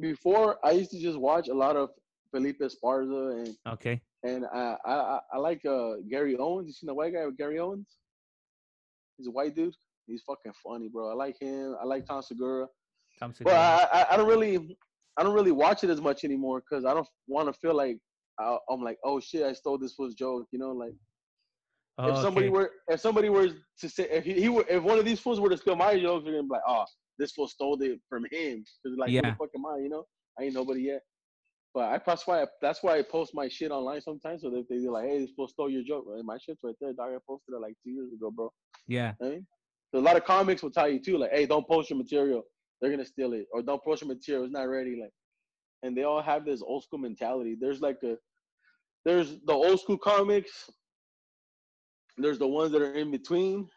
before, 0.00 0.58
I 0.64 0.72
used 0.72 0.90
to 0.92 1.00
just 1.00 1.18
watch 1.18 1.48
a 1.48 1.54
lot 1.54 1.76
of 1.76 1.90
Felipe 2.30 2.60
Esparza 2.60 3.22
and 3.40 3.56
Okay. 3.74 4.00
And 4.24 4.44
I 4.46 4.76
I 4.84 5.18
I- 5.32 5.38
like 5.38 5.64
uh 5.64 5.94
Gary 6.10 6.36
Owens. 6.36 6.66
You 6.66 6.72
seen 6.72 6.88
the 6.88 6.94
white 6.94 7.12
guy 7.14 7.24
with 7.26 7.36
Gary 7.36 7.58
Owens? 7.58 7.86
He's 9.18 9.26
a 9.28 9.30
white 9.30 9.54
dude. 9.54 9.74
He's 10.06 10.22
fucking 10.26 10.52
funny, 10.66 10.88
bro. 10.88 11.10
I 11.10 11.14
like 11.14 11.38
him. 11.40 11.76
I 11.80 11.84
like 11.84 12.06
Tom 12.06 12.22
Segura. 12.22 12.66
Tom 13.20 13.30
But 13.30 13.36
Segura. 13.36 13.54
I, 13.56 13.88
I 13.92 14.14
I 14.14 14.16
don't 14.16 14.28
really 14.28 14.76
I 15.16 15.22
don't 15.22 15.34
really 15.34 15.52
watch 15.52 15.84
it 15.84 15.90
as 15.90 16.00
much 16.00 16.24
anymore 16.24 16.60
because 16.68 16.84
I 16.84 16.92
don't 16.94 17.06
want 17.28 17.46
to 17.52 17.52
feel 17.52 17.74
like 17.74 17.98
I, 18.40 18.56
I'm 18.68 18.82
like 18.82 18.98
oh 19.04 19.20
shit 19.20 19.44
I 19.44 19.52
stole 19.52 19.78
this 19.78 19.94
fool's 19.94 20.14
joke, 20.14 20.46
you 20.52 20.58
know 20.58 20.72
like. 20.72 20.94
Oh, 21.96 22.08
if 22.08 22.16
somebody 22.22 22.46
okay. 22.48 22.52
were 22.56 22.70
if 22.88 22.98
somebody 23.00 23.28
were 23.28 23.48
to 23.80 23.88
say 23.88 24.08
if 24.10 24.24
he, 24.24 24.32
he 24.32 24.48
were 24.48 24.64
if 24.68 24.82
one 24.82 24.98
of 24.98 25.04
these 25.04 25.20
fools 25.20 25.38
were 25.38 25.48
to 25.50 25.56
steal 25.56 25.76
my 25.76 25.96
jokes, 26.00 26.24
they're 26.24 26.34
gonna 26.34 26.42
be 26.42 26.48
like, 26.50 26.62
oh, 26.66 26.84
this 27.20 27.30
fool 27.30 27.46
stole 27.46 27.80
it 27.82 28.00
from 28.08 28.24
him. 28.32 28.64
Cause 28.84 28.96
like, 28.98 29.10
who 29.10 29.14
Yeah. 29.14 29.30
the 29.30 29.36
fuck 29.36 29.50
am 29.56 29.64
I? 29.64 29.76
You 29.78 29.90
know, 29.90 30.04
I 30.36 30.42
ain't 30.44 30.54
nobody 30.54 30.80
yet. 30.82 31.02
But 31.74 31.86
I 31.86 32.00
that's 32.06 32.24
why 32.26 32.42
I, 32.42 32.46
that's 32.62 32.82
why 32.84 32.98
I 32.98 33.02
post 33.02 33.32
my 33.34 33.48
shit 33.48 33.72
online 33.72 34.00
sometimes. 34.00 34.42
So 34.42 34.50
that 34.50 34.66
they 34.70 34.76
be 34.76 34.88
like, 34.88 35.06
hey, 35.06 35.18
this 35.18 35.32
fool 35.36 35.48
stole 35.48 35.68
your 35.68 35.82
joke. 35.82 36.06
My 36.22 36.38
shit's 36.38 36.60
right 36.62 36.76
there, 36.80 36.92
dog. 36.92 37.10
I 37.10 37.18
posted 37.28 37.54
it 37.54 37.60
like 37.60 37.74
two 37.82 37.90
years 37.90 38.12
ago, 38.12 38.30
bro. 38.30 38.52
Yeah. 38.86 38.96
You 38.96 39.06
know 39.08 39.14
what 39.18 39.26
I 39.26 39.30
mean? 39.30 39.46
So 39.92 39.98
a 39.98 40.00
lot 40.00 40.16
of 40.16 40.24
comics 40.24 40.62
will 40.62 40.70
tell 40.70 40.88
you 40.88 41.00
too, 41.00 41.18
like, 41.18 41.32
hey, 41.32 41.46
don't 41.46 41.66
post 41.66 41.90
your 41.90 41.98
material. 41.98 42.42
They're 42.80 42.90
gonna 42.90 43.04
steal 43.04 43.32
it, 43.32 43.46
or 43.52 43.62
don't 43.62 43.82
post 43.82 44.02
your 44.02 44.08
material. 44.08 44.44
It's 44.44 44.52
not 44.52 44.68
ready. 44.68 44.98
Like, 45.00 45.12
and 45.82 45.96
they 45.96 46.04
all 46.04 46.22
have 46.22 46.44
this 46.44 46.62
old 46.62 46.84
school 46.84 47.00
mentality. 47.00 47.56
There's 47.60 47.80
like 47.80 47.98
a, 48.04 48.16
there's 49.04 49.36
the 49.44 49.52
old 49.52 49.80
school 49.80 49.98
comics. 49.98 50.70
There's 52.16 52.38
the 52.38 52.46
ones 52.46 52.70
that 52.72 52.82
are 52.82 52.94
in 52.94 53.10
between, 53.10 53.68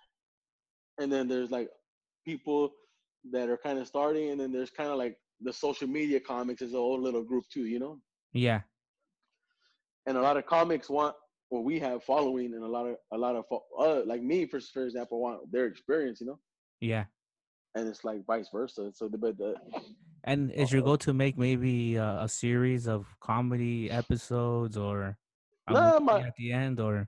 and 1.00 1.12
then 1.12 1.28
there's 1.28 1.50
like 1.50 1.70
people 2.26 2.72
that 3.32 3.50
are 3.50 3.58
kind 3.58 3.80
of 3.80 3.88
starting, 3.88 4.30
and 4.30 4.40
then 4.40 4.52
there's 4.52 4.70
kind 4.70 4.90
of 4.90 4.98
like 4.98 5.18
the 5.42 5.54
social 5.54 5.88
media 5.88 6.20
comics 6.20 6.62
is 6.62 6.74
a 6.74 6.78
whole 6.78 7.00
little 7.02 7.24
group 7.24 7.46
too, 7.52 7.66
you 7.66 7.80
know. 7.80 8.00
Yeah. 8.34 8.62
And 10.06 10.18
a 10.18 10.22
lot 10.22 10.38
of 10.38 10.46
comics 10.46 10.90
want 10.90 11.16
what 11.50 11.64
we 11.64 11.80
have 11.80 12.04
following, 12.04 12.54
and 12.54 12.64
a 12.64 12.68
lot 12.68 12.88
of 12.88 12.96
a 13.12 13.18
lot 13.18 13.36
of 13.36 13.46
uh, 13.80 14.02
like 14.06 14.22
me, 14.22 14.46
for 14.46 14.60
for 14.60 14.84
example, 14.86 15.20
want 15.20 15.52
their 15.52 15.66
experience, 15.66 16.22
you 16.22 16.28
know. 16.28 16.40
Yeah. 16.82 17.06
and 17.76 17.88
it's 17.88 18.04
like 18.04 18.26
vice 18.26 18.50
versa. 18.52 18.92
So 18.94 19.08
the 19.08 19.18
but 19.18 19.38
the 19.38 19.56
And 20.24 20.52
is 20.52 20.72
your 20.74 20.82
goal 20.82 20.98
to 21.00 21.14
make 21.14 21.38
maybe 21.38 21.98
uh, 21.98 22.24
a 22.26 22.30
series 22.30 22.88
of 22.88 23.06
comedy 23.20 23.90
episodes 23.92 24.76
or 24.78 25.18
a 25.68 25.74
No, 25.74 26.00
my- 26.00 26.22
at 26.28 26.34
the 26.38 26.52
end 26.52 26.80
or 26.80 27.08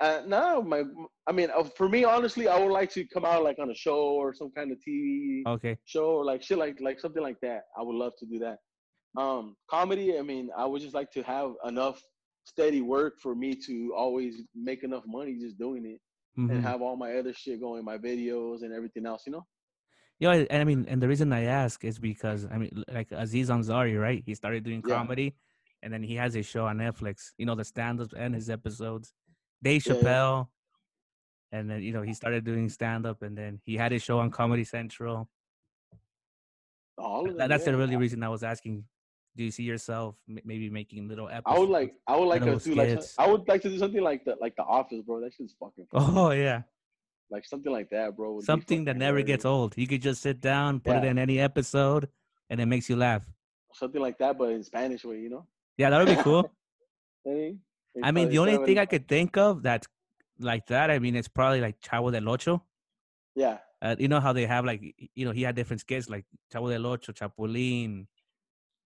uh, 0.00 0.22
no, 0.26 0.62
my 0.62 0.82
I 1.26 1.32
mean, 1.32 1.50
uh, 1.56 1.64
for 1.64 1.88
me, 1.88 2.04
honestly, 2.04 2.48
I 2.48 2.58
would 2.58 2.72
like 2.72 2.90
to 2.92 3.04
come 3.06 3.24
out 3.24 3.44
like 3.44 3.58
on 3.58 3.70
a 3.70 3.74
show 3.74 4.00
or 4.20 4.34
some 4.34 4.50
kind 4.50 4.72
of 4.72 4.78
TV 4.86 5.42
okay. 5.46 5.76
show 5.84 6.16
or 6.16 6.24
like 6.24 6.42
shit 6.42 6.58
like 6.58 6.80
like 6.80 7.00
something 7.00 7.22
like 7.22 7.40
that. 7.42 7.62
I 7.78 7.82
would 7.82 7.96
love 7.96 8.12
to 8.18 8.26
do 8.26 8.38
that. 8.40 8.58
Um, 9.16 9.56
comedy. 9.68 10.18
I 10.18 10.22
mean, 10.22 10.50
I 10.56 10.66
would 10.66 10.82
just 10.82 10.94
like 10.94 11.10
to 11.12 11.22
have 11.22 11.52
enough 11.66 12.02
steady 12.44 12.80
work 12.80 13.14
for 13.22 13.34
me 13.34 13.54
to 13.66 13.92
always 13.96 14.42
make 14.54 14.82
enough 14.82 15.04
money 15.06 15.36
just 15.38 15.58
doing 15.58 15.84
it 15.84 16.00
Mhm. 16.38 16.50
and 16.50 16.62
have 16.62 16.80
all 16.80 16.96
my 16.96 17.14
other 17.16 17.32
shit 17.32 17.60
going, 17.60 17.84
my 17.84 17.98
videos 17.98 18.62
and 18.62 18.72
everything 18.72 19.06
else. 19.06 19.24
You 19.26 19.32
know. 19.32 19.46
Yeah, 20.18 20.32
and 20.32 20.60
I 20.62 20.64
mean, 20.64 20.84
and 20.88 21.02
the 21.02 21.08
reason 21.08 21.32
I 21.32 21.44
ask 21.44 21.84
is 21.84 21.98
because 21.98 22.46
I 22.50 22.58
mean, 22.58 22.84
like 22.92 23.10
Aziz 23.12 23.48
Ansari, 23.50 24.00
right? 24.00 24.22
He 24.24 24.34
started 24.34 24.64
doing 24.64 24.82
Yeah. 24.86 24.96
comedy, 24.96 25.34
and 25.82 25.92
then 25.92 26.02
he 26.02 26.14
has 26.16 26.34
his 26.34 26.46
show 26.46 26.66
on 26.66 26.78
Netflix. 26.78 27.32
You 27.38 27.46
know, 27.46 27.54
the 27.54 27.64
stand-ups 27.64 28.14
and 28.14 28.34
his 28.34 28.50
episodes. 28.50 29.14
Dave 29.62 29.86
Yeah, 29.86 29.92
yeah. 29.92 30.00
Chappelle, 30.00 30.48
and 31.52 31.70
then 31.70 31.82
you 31.82 31.92
know 31.92 32.02
he 32.02 32.14
started 32.14 32.44
doing 32.44 32.68
stand-up, 32.68 33.22
and 33.22 33.36
then 33.36 33.60
he 33.64 33.76
had 33.76 33.92
his 33.92 34.02
show 34.02 34.18
on 34.18 34.30
Comedy 34.30 34.64
Central. 34.64 35.28
All 36.98 37.28
of 37.28 37.36
That, 37.36 37.48
that's 37.48 37.64
the 37.64 37.76
really 37.76 37.96
reason 37.96 38.22
I 38.22 38.28
was 38.28 38.42
asking. 38.42 38.84
Do 39.36 39.44
you 39.44 39.50
see 39.52 39.62
yourself 39.62 40.16
maybe 40.26 40.68
making 40.68 41.08
little 41.08 41.28
episodes? 41.28 41.56
I 41.56 41.58
would 41.58 41.68
like 41.68 41.94
I 42.06 42.16
would 42.16 42.26
like 42.26 42.42
to 42.42 42.56
do 42.58 42.74
like. 42.74 43.00
I 43.16 43.26
would 43.28 43.46
like 43.48 43.62
to 43.62 43.70
do 43.70 43.78
something 43.78 44.02
like 44.02 44.24
the 44.24 44.36
like 44.40 44.56
the 44.56 44.64
Office, 44.64 45.02
bro. 45.06 45.20
That 45.20 45.32
shit's 45.32 45.54
fucking 45.58 45.86
oh, 45.94 46.00
funny. 46.00 46.18
Oh 46.18 46.30
yeah, 46.32 46.62
like 47.30 47.46
something 47.46 47.72
like 47.72 47.90
that, 47.90 48.16
bro. 48.16 48.40
something 48.40 48.84
that 48.84 48.96
never 48.96 49.22
gets 49.22 49.44
old. 49.44 49.78
You 49.78 49.86
could 49.86 50.02
just 50.02 50.20
sit 50.20 50.40
down, 50.40 50.80
put 50.80 50.96
it 50.96 51.04
in 51.04 51.18
any 51.18 51.38
episode, 51.38 52.08
and 52.50 52.60
it 52.60 52.66
makes 52.66 52.88
you 52.90 52.96
laugh. 52.96 53.24
Something 53.72 54.02
like 54.02 54.18
that, 54.18 54.36
but 54.36 54.50
in 54.50 54.64
Spanish 54.64 55.04
way, 55.04 55.20
you 55.20 55.30
know. 55.30 55.46
Yeah, 55.78 55.90
that 55.90 55.98
would 55.98 56.16
be 56.16 56.22
cool. 56.22 56.50
Mean, 57.24 57.60
I 58.02 58.12
mean, 58.12 58.28
the 58.28 58.38
only 58.38 58.58
thing 58.64 58.78
I 58.78 58.86
could 58.86 59.08
think 59.08 59.36
of 59.36 59.62
that's 59.62 59.88
like 60.38 60.66
that, 60.66 60.90
I 60.90 60.98
mean, 60.98 61.16
it's 61.16 61.28
probably 61.28 61.60
like 61.60 61.80
Chavo 61.80 62.12
del 62.12 62.28
Ocho. 62.28 62.62
yeah, 63.34 63.58
uh, 63.82 63.96
you 63.98 64.08
know 64.08 64.20
how 64.20 64.32
they 64.32 64.46
have 64.46 64.64
like 64.64 64.82
you 65.14 65.24
know 65.24 65.32
he 65.32 65.42
had 65.42 65.54
different 65.56 65.80
skits 65.80 66.08
like 66.08 66.24
Chavo 66.52 66.70
del 66.70 66.86
Ocho, 66.86 67.12
Chapulín, 67.12 68.06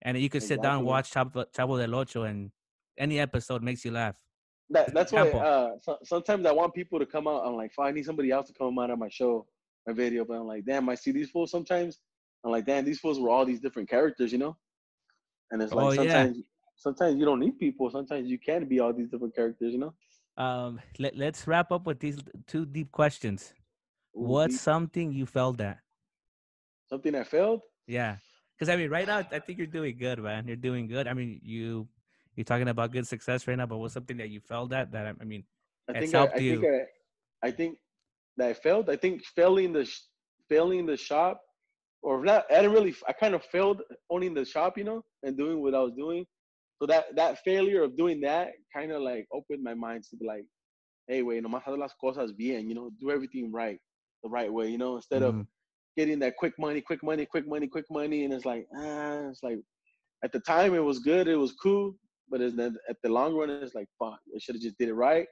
and 0.02 0.18
you 0.18 0.30
could 0.30 0.44
sit 0.44 0.62
down 0.62 0.80
and 0.80 0.86
watch 0.86 1.12
Chavo, 1.12 1.46
Chavo 1.56 1.80
del 1.80 1.94
Ocho, 1.96 2.24
and 2.24 2.52
any 2.98 3.20
episode 3.20 3.62
makes 3.62 3.86
you 3.86 3.92
laugh. 3.92 4.16
That, 4.70 4.94
that's 4.94 5.12
why 5.14 5.30
uh, 5.30 5.72
so, 5.82 5.98
sometimes 6.04 6.46
I 6.46 6.52
want 6.52 6.74
people 6.74 7.00
to 7.00 7.06
come 7.06 7.28
out. 7.28 7.44
I'm 7.46 7.56
like, 7.56 7.72
I 7.80 7.92
need 7.92 8.06
somebody 8.06 8.32
else 8.32 8.48
to 8.48 8.54
come 8.54 8.78
out 8.80 8.92
on 8.92 9.00
my 9.00 9.08
show, 9.10 9.46
my 9.86 9.94
video. 9.94 10.26
But 10.26 10.36
I'm 10.36 10.48
like, 10.48 10.66
damn, 10.66 10.90
I 10.90 10.96
see 10.96 11.12
these 11.12 11.30
fools 11.30 11.52
sometimes. 11.52 12.00
I'm 12.44 12.52
like, 12.52 12.66
damn, 12.66 12.84
these 12.84 13.00
fools 13.00 13.20
were 13.20 13.30
all 13.30 13.46
these 13.46 13.62
different 13.62 13.90
characters, 13.90 14.32
you 14.32 14.38
know. 14.38 14.58
And 15.52 15.62
it's 15.62 15.74
like 15.74 15.86
oh, 15.86 15.94
sometimes, 15.94 16.38
yeah. 16.38 16.44
Sometimes 16.78 17.18
you 17.18 17.26
don't 17.26 17.40
need 17.40 17.60
people. 17.60 17.90
Sometimes 17.90 18.30
you 18.30 18.40
can 18.40 18.66
be 18.66 18.80
all 18.80 18.94
these 18.94 19.10
different 19.10 19.36
characters, 19.36 19.74
you 19.74 19.80
know. 19.80 19.94
Um, 20.38 20.80
let, 21.00 21.18
let's 21.18 21.48
wrap 21.48 21.72
up 21.72 21.86
with 21.86 22.00
these 22.00 22.20
two 22.46 22.66
deep 22.66 22.92
questions. 22.92 23.54
Ooh, 24.16 24.22
What's 24.22 24.54
deep. 24.54 24.62
something 24.62 25.12
you 25.12 25.26
failed 25.26 25.60
at? 25.62 25.80
Something 26.90 27.16
I 27.16 27.24
failed? 27.24 27.62
Yeah, 27.88 28.18
because 28.58 28.70
I 28.70 28.78
mean, 28.78 28.90
right 28.90 29.08
now 29.08 29.18
I 29.32 29.40
think 29.40 29.58
you're 29.58 29.68
doing 29.68 29.98
good, 29.98 30.20
man. 30.20 30.48
You're 30.48 30.56
doing 30.56 30.88
good. 30.88 31.08
I 31.08 31.14
mean, 31.14 31.42
you 31.44 31.88
you're 32.36 32.46
talking 32.46 32.68
about 32.68 32.92
good 32.92 33.08
success 33.08 33.48
right 33.48 33.58
now, 33.58 33.66
but 33.66 33.78
what's 33.78 33.94
something 33.94 34.18
that 34.18 34.30
you 34.30 34.40
failed 34.40 34.72
at 34.72 34.92
that 34.92 35.16
I 35.20 35.24
mean, 35.26 35.44
I 35.90 36.00
think 36.00 36.14
helped 36.14 36.36
I, 36.36 36.38
I 36.38 36.42
you? 36.42 36.62
Think 36.62 36.74
I, 37.44 37.48
I, 37.48 37.52
think 37.52 37.78
that 38.38 38.50
I 38.50 38.54
failed. 38.54 38.90
I 38.90 38.96
think 38.96 39.26
failing 39.36 39.74
the 39.74 39.90
failing 40.48 40.86
the 40.86 40.96
shop, 40.96 41.42
or 42.02 42.24
not. 42.24 42.46
I 42.50 42.58
didn't 42.58 42.74
really. 42.74 42.96
I 43.08 43.14
kind 43.14 43.34
of 43.34 43.44
failed 43.44 43.82
owning 44.10 44.34
the 44.34 44.46
shop, 44.46 44.78
you 44.78 44.84
know, 44.84 45.04
and 45.24 45.36
doing 45.36 45.62
what 45.62 45.74
I 45.74 45.80
was 45.80 45.94
doing. 45.94 46.26
So 46.80 46.86
that 46.88 47.16
that 47.16 47.40
failure 47.44 47.84
of 47.84 47.98
doing 47.98 48.22
that 48.22 48.50
kind 48.76 48.92
of 48.92 49.02
like 49.02 49.28
opened 49.32 49.64
my 49.64 49.74
mind 49.74 50.04
to 50.10 50.16
be 50.16 50.26
like, 50.26 50.46
hey, 51.08 51.24
wait, 51.24 51.42
no 51.42 51.50
más 51.50 51.66
las 51.68 51.94
cosas 52.02 52.36
bien, 52.36 52.70
you 52.70 52.76
know, 52.76 52.90
do 53.00 53.10
everything 53.10 53.52
right, 53.52 53.80
the 54.24 54.30
right 54.30 54.52
way, 54.52 54.70
you 54.70 54.78
know, 54.78 54.96
instead 54.98 55.22
mm-hmm. 55.22 55.42
of 55.42 55.48
getting 55.96 56.20
that 56.20 56.36
quick 56.38 56.54
money, 56.60 56.82
quick 56.82 57.04
money, 57.04 57.26
quick 57.26 57.48
money, 57.48 57.68
quick 57.68 57.86
money, 57.90 58.26
and 58.26 58.34
it's 58.34 58.46
like, 58.46 58.68
ah, 58.78 59.30
it's 59.30 59.42
like, 59.42 59.60
at 60.24 60.32
the 60.32 60.40
time 60.42 60.76
it 60.76 60.84
was 60.84 61.00
good, 61.00 61.28
it 61.28 61.36
was 61.36 61.54
cool, 61.54 61.96
but 62.30 62.42
at 62.42 62.56
the 62.56 63.10
long 63.10 63.36
run, 63.36 63.50
it's 63.50 63.74
like, 63.74 63.88
fuck, 63.98 64.20
I 64.36 64.40
should 64.40 64.56
have 64.56 64.62
just 64.62 64.78
did 64.78 64.90
it 64.90 64.94
right. 64.94 65.28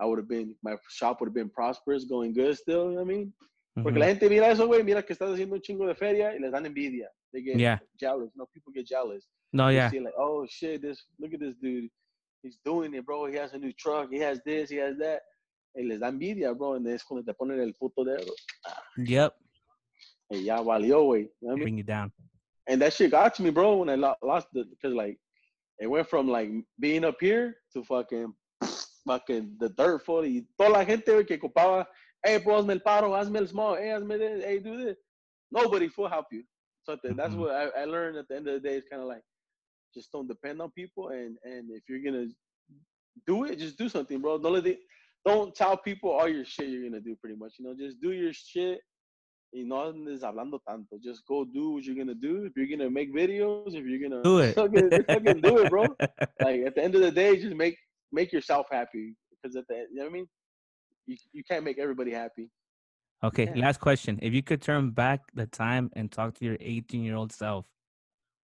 I 0.00 0.06
would 0.06 0.18
have 0.18 0.28
been, 0.28 0.54
my 0.62 0.76
shop 0.90 1.20
would 1.20 1.28
have 1.28 1.34
been 1.34 1.50
prosperous, 1.50 2.04
going 2.04 2.32
good 2.32 2.56
still, 2.56 2.90
you 2.90 2.96
know 2.96 3.02
what 3.02 3.12
I 3.12 3.16
mean? 3.16 3.32
Porque 3.74 3.90
mm-hmm. 3.90 3.98
la 3.98 4.06
gente 4.06 4.28
mira 4.28 4.48
eso, 4.48 4.66
güey, 4.68 4.84
mira 4.84 5.02
que 5.02 5.14
estás 5.14 5.30
haciendo 5.30 5.56
un 5.56 5.60
chingo 5.60 5.86
de 5.86 5.96
feria 5.96 6.34
y 6.34 6.38
les 6.38 6.52
dan 6.52 6.64
envidia. 6.64 7.10
They 7.34 7.42
get 7.42 7.58
yeah. 7.58 7.78
jealous. 8.00 8.30
Know, 8.36 8.46
people 8.54 8.72
get 8.72 8.86
jealous. 8.86 9.26
No, 9.52 9.66
they 9.66 9.74
yeah. 9.74 9.90
See 9.90 10.00
like, 10.00 10.14
oh 10.16 10.46
shit, 10.48 10.80
this 10.80 11.02
look 11.20 11.34
at 11.34 11.40
this 11.40 11.54
dude. 11.60 11.90
He's 12.42 12.58
doing 12.64 12.94
it, 12.94 13.04
bro. 13.04 13.26
He 13.26 13.36
has 13.36 13.52
a 13.52 13.58
new 13.58 13.72
truck. 13.72 14.08
He 14.10 14.18
has 14.20 14.40
this. 14.46 14.70
He 14.70 14.76
has 14.76 14.96
that. 14.98 15.22
Y 15.74 15.82
les 15.82 15.98
da 15.98 16.10
envidia, 16.10 16.56
bro. 16.56 16.74
And 16.74 16.86
es 16.86 17.02
cuando 17.02 17.24
te 17.24 17.36
ponen 17.36 17.60
el 17.60 17.72
puto 17.72 18.04
dedo. 18.04 18.30
Yep. 18.98 19.34
Ah. 19.34 19.40
Hey, 20.30 20.44
ya 20.44 20.62
valió, 20.62 21.04
güey. 21.04 21.28
You 21.40 21.48
know 21.48 21.52
I 21.52 21.54
mean? 21.56 21.64
Bring 21.64 21.78
you 21.78 21.84
down. 21.84 22.12
And 22.68 22.80
that 22.80 22.92
shit 22.92 23.10
got 23.10 23.34
to 23.34 23.42
me, 23.42 23.50
bro, 23.50 23.76
when 23.78 23.90
I 23.90 24.14
lost 24.22 24.48
the, 24.52 24.64
because 24.64 24.94
like, 24.94 25.18
it 25.78 25.86
went 25.86 26.08
from 26.08 26.28
like 26.28 26.50
being 26.78 27.04
up 27.04 27.16
here 27.20 27.56
to 27.72 27.84
fucking 27.84 28.32
fucking 29.06 29.56
the 29.58 29.68
dirt 29.70 30.04
for 30.04 30.22
y 30.22 30.44
toda 30.58 30.70
la 30.70 30.84
gente 30.84 31.24
que 31.24 31.36
ocupaba, 31.36 31.86
hey, 32.24 32.38
bro, 32.38 32.62
hazme 32.62 32.72
el 32.72 32.80
paro, 32.80 33.10
hazme 33.10 33.38
el 33.38 33.48
small, 33.48 33.76
hey, 33.76 33.88
hazme 33.88 34.18
this, 34.18 34.44
hey, 34.44 34.60
do 34.60 34.82
this. 34.82 34.96
Nobody 35.50 35.90
will 35.96 36.08
help 36.08 36.26
you. 36.32 36.42
So 36.84 36.98
that's 37.02 37.32
mm-hmm. 37.32 37.40
what 37.40 37.50
I, 37.50 37.82
I, 37.82 37.84
learned 37.86 38.18
at 38.18 38.28
the 38.28 38.36
end 38.36 38.46
of 38.46 38.54
the 38.54 38.68
day. 38.68 38.76
It's 38.76 38.88
kind 38.88 39.00
of 39.00 39.08
like 39.08 39.22
just 39.94 40.12
don't 40.12 40.28
depend 40.28 40.60
on 40.60 40.70
people, 40.72 41.08
and 41.08 41.36
and 41.44 41.70
if 41.70 41.82
you're 41.88 42.02
gonna 42.04 42.26
do 43.26 43.44
it, 43.44 43.58
just 43.58 43.78
do 43.78 43.88
something, 43.88 44.20
bro. 44.20 44.38
Don't 44.38 44.52
let 44.52 44.66
it, 44.66 44.80
don't 45.24 45.54
tell 45.54 45.76
people 45.76 46.10
all 46.10 46.28
your 46.28 46.44
shit 46.44 46.68
you're 46.68 46.82
gonna 46.82 47.00
do. 47.00 47.16
Pretty 47.16 47.36
much, 47.36 47.54
you 47.58 47.64
know, 47.64 47.74
just 47.74 48.00
do 48.00 48.12
your 48.12 48.32
shit 48.32 48.80
y 49.54 49.62
no 49.64 49.88
andes 49.88 50.22
hablando 50.22 50.60
tanto. 50.68 50.98
Just 51.02 51.24
go 51.26 51.44
do 51.44 51.70
what 51.70 51.84
you're 51.84 51.96
gonna 51.96 52.14
do. 52.14 52.44
If 52.44 52.52
you're 52.56 52.66
gonna 52.66 52.90
make 52.90 53.14
videos, 53.14 53.74
if 53.74 53.86
you're 53.86 54.08
gonna 54.08 54.22
do 54.22 54.38
it, 54.38 54.54
fucking, 54.56 54.90
fucking 54.90 55.40
do 55.40 55.58
it, 55.58 55.70
bro. 55.70 55.82
like 56.40 56.62
at 56.66 56.74
the 56.74 56.82
end 56.82 56.94
of 56.96 57.00
the 57.00 57.10
day, 57.10 57.40
just 57.40 57.56
make 57.56 57.78
make 58.12 58.32
yourself 58.32 58.66
happy. 58.70 59.14
Because 59.30 59.56
at 59.56 59.66
the 59.68 59.86
you 59.90 59.96
know 59.96 60.02
what 60.04 60.10
I 60.10 60.12
mean, 60.12 60.26
you 61.06 61.16
you 61.32 61.44
can't 61.44 61.64
make 61.64 61.78
everybody 61.78 62.10
happy. 62.10 62.50
Okay, 63.24 63.50
yeah. 63.54 63.64
last 63.64 63.80
question. 63.80 64.18
If 64.20 64.34
you 64.34 64.42
could 64.42 64.60
turn 64.60 64.90
back 64.90 65.20
the 65.34 65.46
time 65.46 65.90
and 65.96 66.12
talk 66.12 66.34
to 66.34 66.44
your 66.44 66.58
18 66.60 67.02
year 67.02 67.16
old 67.16 67.32
self, 67.32 67.64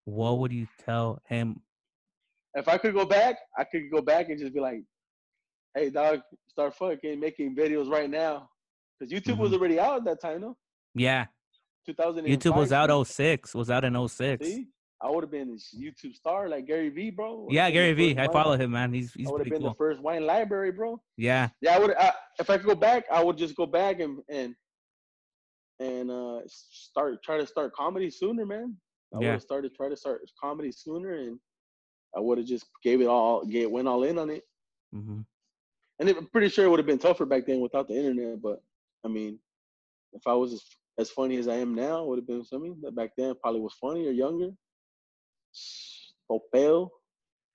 what 0.07 0.39
would 0.39 0.53
you 0.53 0.67
tell 0.87 1.21
him? 1.29 1.61
If 2.55 2.67
I 2.67 2.79
could 2.79 2.95
go 2.95 3.05
back, 3.05 3.37
I 3.59 3.65
could 3.65 3.91
go 3.93 4.01
back 4.01 4.31
and 4.31 4.39
just 4.39 4.55
be 4.55 4.61
like, 4.61 4.83
"Hey, 5.75 5.91
dog, 5.91 6.21
start 6.49 6.75
fucking 6.75 7.21
making 7.21 7.55
videos 7.55 7.91
right 7.91 8.09
now." 8.09 8.49
Because 8.99 9.13
YouTube 9.13 9.35
mm-hmm. 9.35 9.43
was 9.43 9.53
already 9.53 9.79
out 9.79 9.99
at 9.99 10.05
that 10.05 10.21
time, 10.21 10.41
no? 10.41 10.57
Yeah. 10.95 11.27
2000. 11.87 12.25
YouTube 12.25 12.57
was 12.57 12.73
out 12.73 13.07
06. 13.07 13.55
Was 13.55 13.71
out 13.71 13.85
in 13.85 14.09
06. 14.09 14.47
See? 14.47 14.67
I 15.03 15.11
would 15.11 15.25
have 15.25 15.31
been 15.31 15.49
a 15.51 15.77
YouTube 15.77 16.15
star 16.15 16.49
like 16.49 16.67
Gary 16.67 16.91
Vee, 16.91 17.11
bro. 17.11 17.49
Yeah, 17.51 17.71
Gary 17.71 17.95
Vee. 17.95 18.19
I 18.19 18.29
follow 18.29 18.57
him, 18.57 18.73
man. 18.73 18.93
He's 18.93 19.13
he's. 19.15 19.29
I 19.29 19.31
would 19.31 19.41
have 19.41 19.49
been 19.49 19.63
cool. 19.63 19.71
the 19.71 19.77
first 19.77 20.01
wine 20.01 20.27
library, 20.27 20.73
bro. 20.73 21.01
Yeah. 21.17 21.49
Yeah, 21.63 21.77
I 21.77 21.79
would. 21.79 21.95
if 22.39 22.51
I 22.51 22.59
could 22.59 22.67
go 22.67 22.75
back, 22.75 23.05
I 23.11 23.23
would 23.25 23.39
just 23.39 23.57
go 23.57 23.65
back 23.65 24.01
and 24.01 24.19
and 24.29 24.55
and 25.81 26.11
uh 26.11 26.41
start 26.47 27.23
try 27.25 27.39
to 27.39 27.47
start 27.47 27.73
comedy 27.75 28.11
sooner, 28.11 28.47
man. 28.47 28.77
I 29.13 29.19
yeah. 29.19 29.27
would 29.27 29.33
have 29.33 29.43
started 29.43 29.75
try 29.75 29.89
to 29.89 29.97
start 29.97 30.21
comedy 30.41 30.71
sooner, 30.71 31.15
and 31.15 31.39
I 32.17 32.21
would 32.21 32.39
have 32.39 32.47
just 32.47 32.67
gave 32.85 33.01
it 33.01 33.09
all, 33.09 33.45
get 33.45 33.71
went 33.71 33.89
all 33.89 34.05
in 34.05 34.19
on 34.19 34.31
it. 34.31 34.43
Mm-hmm. 34.95 35.21
And 35.99 36.09
it, 36.09 36.17
I'm 36.17 36.27
pretty 36.27 36.49
sure 36.49 36.65
it 36.65 36.69
would 36.69 36.79
have 36.79 36.87
been 36.87 36.99
tougher 36.99 37.27
back 37.27 37.47
then 37.47 37.61
without 37.61 37.89
the 37.89 37.95
internet. 37.95 38.41
But 38.41 38.63
I 39.05 39.09
mean, 39.09 39.39
if 40.13 40.23
I 40.27 40.35
was 40.35 40.63
as 40.99 41.11
funny 41.11 41.37
as 41.37 41.49
I 41.49 41.57
am 41.57 41.75
now 41.75 42.05
would 42.05 42.19
have 42.19 42.27
been 42.27 42.45
something 42.45 42.77
that 42.83 42.95
back 42.95 43.11
then 43.17 43.35
probably 43.43 43.61
was 43.61 43.75
funny 43.81 44.07
or 44.07 44.13
younger. 44.13 44.51
Popel. 46.31 46.89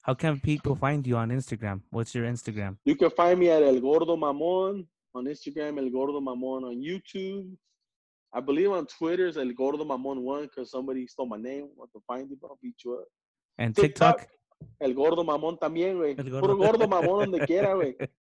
How 0.02 0.14
can 0.14 0.40
people 0.40 0.76
find 0.76 1.06
you 1.08 1.18
on 1.18 1.30
Instagram? 1.30 1.82
What's 1.90 2.14
your 2.14 2.26
Instagram? 2.26 2.78
You 2.86 2.96
can 2.96 3.10
find 3.10 3.40
me 3.40 3.50
at 3.50 3.64
El 3.64 3.80
Gordo 3.80 4.16
Mamon 4.16 4.86
on 5.16 5.26
Instagram, 5.26 5.80
El 5.80 5.90
Gordo 5.90 6.20
Mamon 6.20 6.64
on 6.64 6.76
YouTube. 6.82 7.50
I 8.36 8.42
believe 8.42 8.70
on 8.70 8.86
Twitter 8.86 9.28
is 9.28 9.38
El 9.38 9.54
Gordo 9.54 9.86
Mamon 9.86 10.18
one 10.22 10.44
because 10.44 10.70
somebody 10.70 11.08
stole 11.08 11.26
my 11.26 11.38
name. 11.38 11.70
Want 11.78 11.90
to 11.94 12.02
find 12.06 12.30
you, 12.30 12.38
I'll 12.44 12.60
beat 12.62 12.76
you 12.84 12.96
up. 12.96 13.08
And 13.58 13.74
TikTok, 13.74 14.20
TikTok 14.20 14.36
El 14.82 14.94
Gordo 14.94 15.24
Mamón 15.24 15.58
también, 15.58 15.98
güey. 15.98 16.16
Puro 16.16 16.58
Gordo 16.58 16.86
Mamón 16.88 17.32
donde 17.32 17.46
quiera, 17.46 17.74
güey. 17.74 17.96